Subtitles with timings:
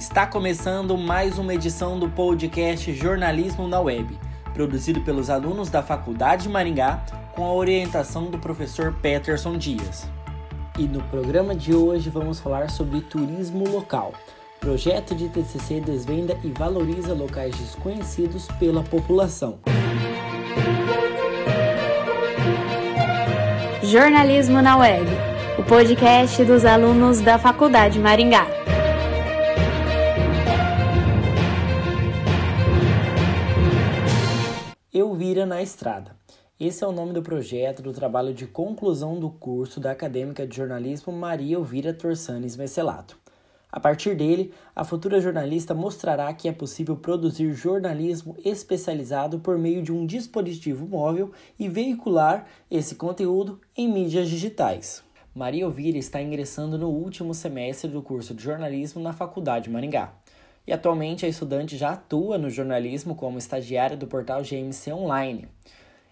[0.00, 4.18] Está começando mais uma edição do podcast Jornalismo na Web,
[4.54, 10.08] produzido pelos alunos da Faculdade de Maringá com a orientação do professor Peterson Dias.
[10.78, 14.14] E no programa de hoje vamos falar sobre turismo local.
[14.58, 19.58] Projeto de TCC desvenda e valoriza locais desconhecidos pela população.
[23.82, 25.10] Jornalismo na Web,
[25.58, 28.46] o podcast dos alunos da Faculdade Maringá.
[35.20, 36.16] Eu Vira na Estrada.
[36.58, 40.56] Esse é o nome do projeto do trabalho de conclusão do curso da acadêmica de
[40.56, 43.18] jornalismo Maria Elvira Torsanes Mecelato.
[43.70, 49.82] A partir dele, a futura jornalista mostrará que é possível produzir jornalismo especializado por meio
[49.82, 55.04] de um dispositivo móvel e veicular esse conteúdo em mídias digitais.
[55.34, 60.14] Maria Elvira está ingressando no último semestre do curso de jornalismo na Faculdade Maringá.
[60.66, 65.48] E atualmente a estudante já atua no jornalismo como estagiária do portal GMC Online.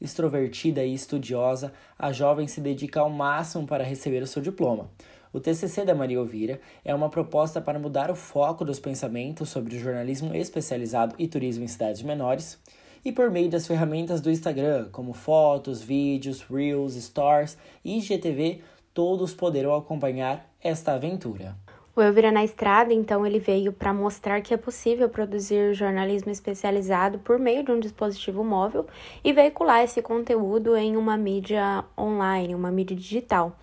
[0.00, 4.90] Extrovertida e estudiosa, a jovem se dedica ao máximo para receber o seu diploma.
[5.32, 9.76] O TCC da Maria Elvira é uma proposta para mudar o foco dos pensamentos sobre
[9.76, 12.58] o jornalismo especializado e turismo em cidades menores,
[13.04, 18.60] e por meio das ferramentas do Instagram, como fotos, vídeos, reels, stories e IGTV,
[18.92, 21.56] todos poderão acompanhar esta aventura.
[22.00, 27.18] O Elvira na Estrada, então, ele veio para mostrar que é possível produzir jornalismo especializado
[27.18, 28.86] por meio de um dispositivo móvel
[29.22, 33.54] e veicular esse conteúdo em uma mídia online, uma mídia digital.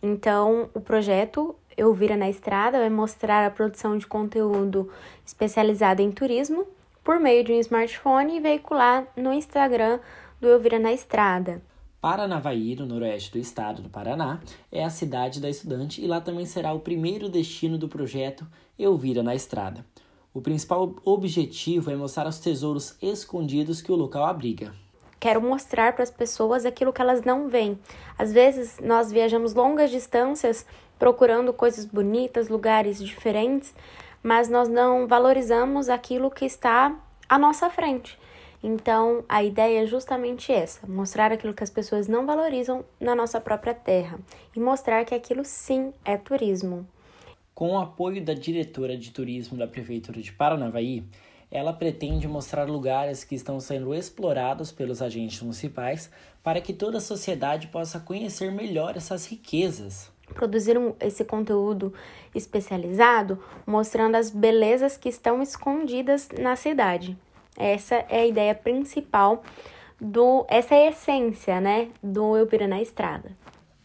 [0.00, 4.88] Então, o projeto Eu Vira na Estrada vai mostrar a produção de conteúdo
[5.26, 6.68] especializado em turismo
[7.02, 9.98] por meio de um smartphone e veicular no Instagram
[10.40, 11.60] do Eu Vira na Estrada.
[12.00, 14.40] Paranavaí, no noroeste do estado do Paraná,
[14.72, 18.46] é a cidade da estudante e lá também será o primeiro destino do projeto
[18.78, 19.84] Eu Vira na Estrada.
[20.32, 24.72] O principal objetivo é mostrar os tesouros escondidos que o local abriga.
[25.18, 27.78] Quero mostrar para as pessoas aquilo que elas não veem.
[28.16, 30.64] Às vezes nós viajamos longas distâncias
[30.98, 33.74] procurando coisas bonitas, lugares diferentes,
[34.22, 36.96] mas nós não valorizamos aquilo que está
[37.28, 38.18] à nossa frente.
[38.62, 43.40] Então, a ideia é justamente essa: mostrar aquilo que as pessoas não valorizam na nossa
[43.40, 44.18] própria terra
[44.54, 46.86] e mostrar que aquilo sim é turismo.
[47.54, 51.04] Com o apoio da diretora de turismo da Prefeitura de Paranavaí,
[51.50, 56.10] ela pretende mostrar lugares que estão sendo explorados pelos agentes municipais
[56.42, 60.10] para que toda a sociedade possa conhecer melhor essas riquezas.
[60.32, 61.92] Produzir um, esse conteúdo
[62.32, 67.18] especializado mostrando as belezas que estão escondidas na cidade.
[67.60, 69.42] Essa é a ideia principal
[70.00, 70.46] do.
[70.48, 71.90] Essa é a essência, né?
[72.02, 73.36] Do Eu Pira na Estrada.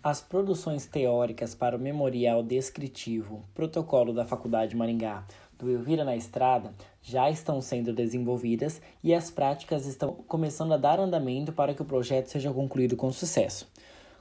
[0.01, 5.25] As produções teóricas para o Memorial Descritivo Protocolo da Faculdade Maringá
[5.59, 10.97] do Elvira na Estrada já estão sendo desenvolvidas e as práticas estão começando a dar
[10.97, 13.67] andamento para que o projeto seja concluído com sucesso.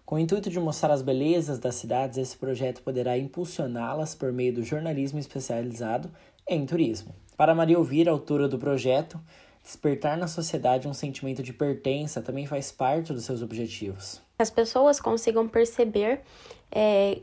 [0.04, 4.52] Com o intuito de mostrar as belezas das cidades, esse projeto poderá impulsioná-las por meio
[4.52, 6.10] do jornalismo especializado
[6.48, 7.14] em turismo.
[7.36, 9.20] Para Maria Elvira, autora do projeto,
[9.62, 14.20] despertar na sociedade um sentimento de pertença também faz parte dos seus objetivos.
[14.38, 16.20] As pessoas consigam perceber
[16.70, 17.18] é,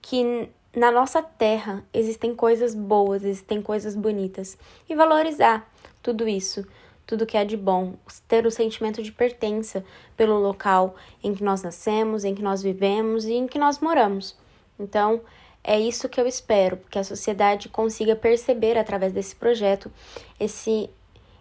[0.00, 4.58] que na nossa terra existem coisas boas, existem coisas bonitas
[4.88, 5.70] e valorizar
[6.02, 6.66] tudo isso,
[7.06, 7.94] tudo que é de bom,
[8.26, 9.84] ter o sentimento de pertença
[10.16, 14.36] pelo local em que nós nascemos, em que nós vivemos e em que nós moramos.
[14.78, 15.20] Então,
[15.64, 19.90] é isso que eu espero, que a sociedade consiga perceber através desse projeto
[20.38, 20.90] esse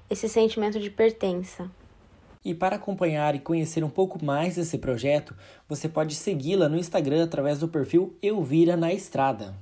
[0.10, 1.72] esse sentimento de pertença.
[2.44, 5.34] E para acompanhar e conhecer um pouco mais desse projeto,
[5.70, 9.56] você pode segui-la no Instagram através do perfil Elvira na Estrada.